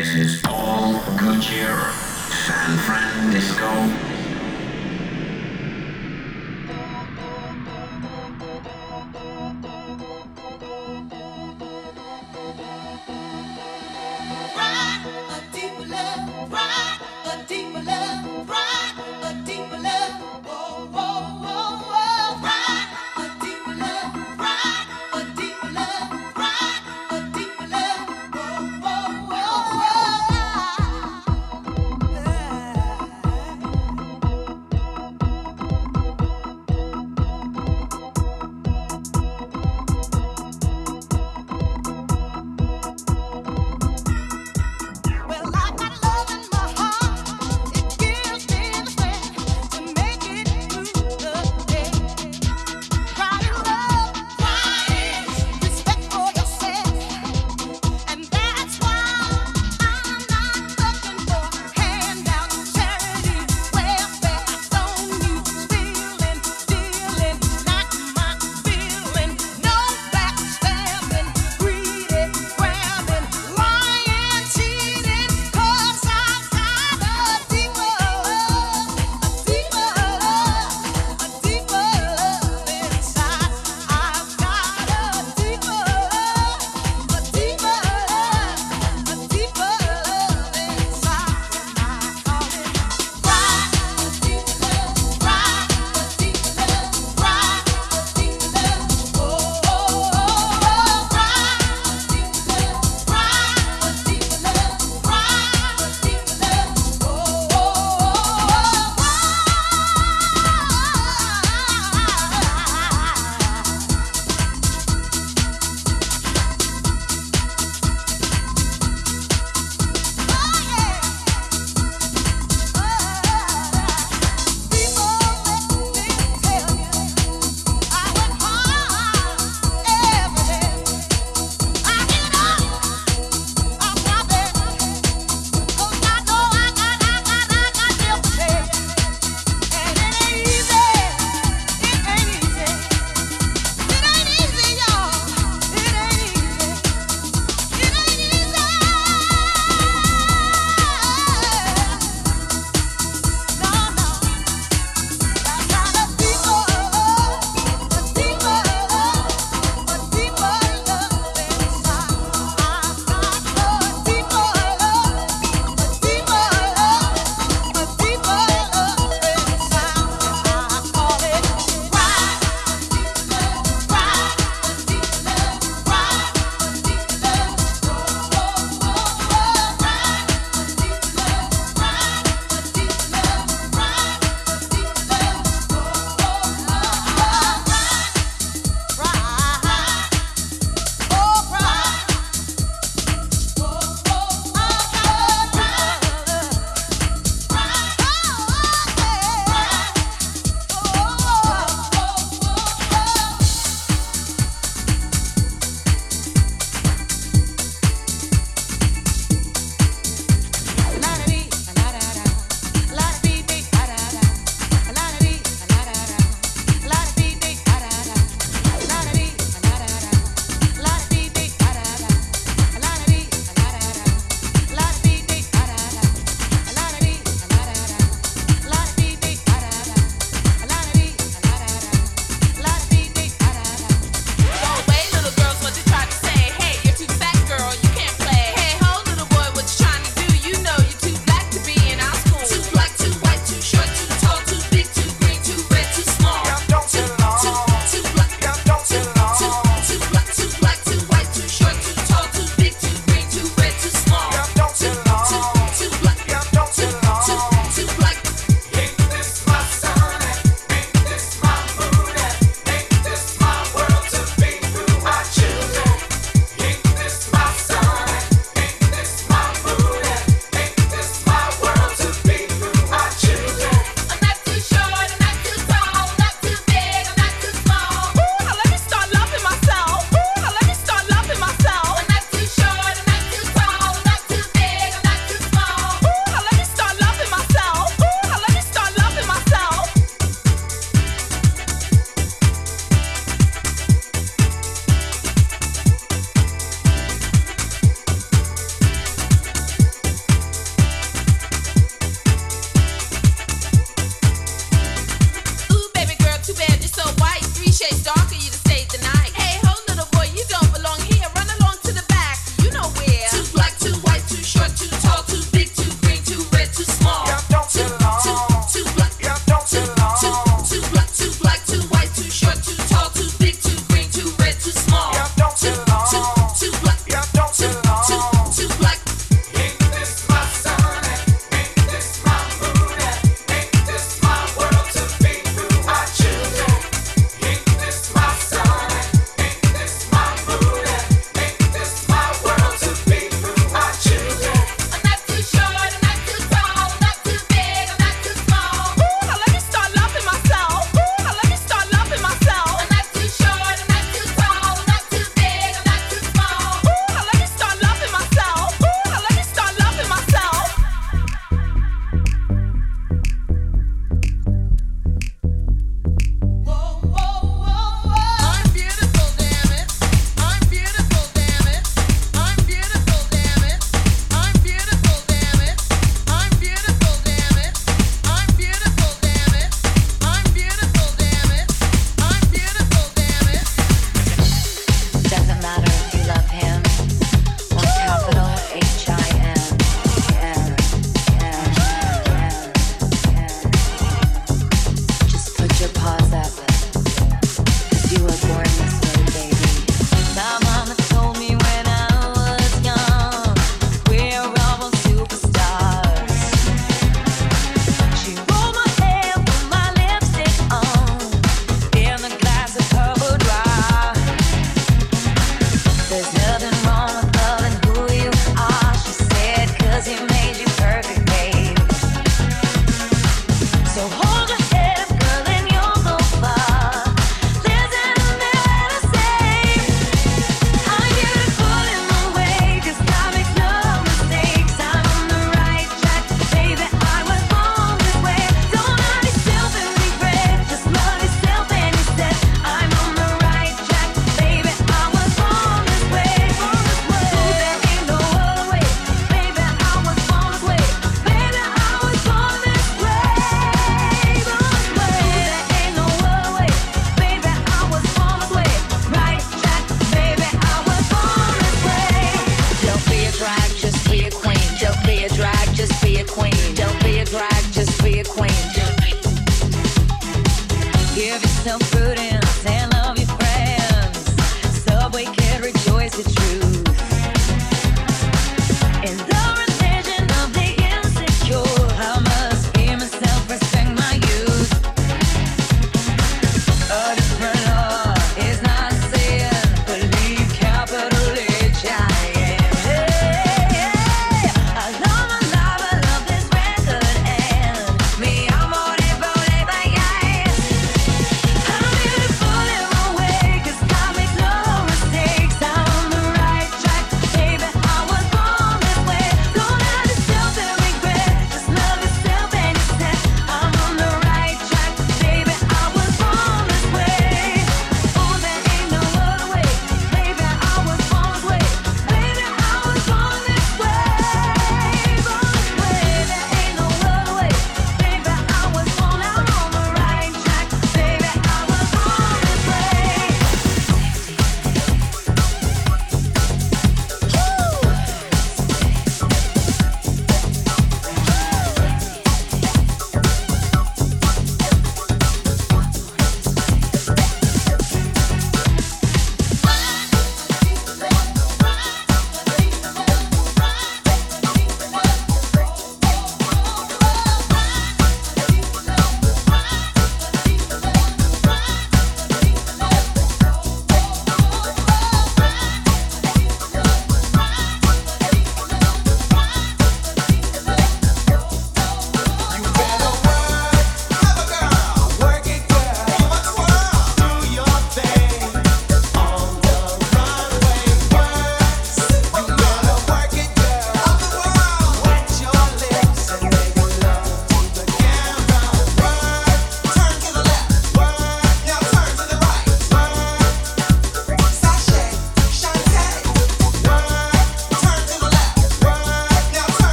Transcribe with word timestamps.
This 0.00 0.14
is 0.14 0.40
Paul 0.40 0.94
Gutierrez, 1.18 1.94
San 2.32 2.78
Francisco. 2.78 4.19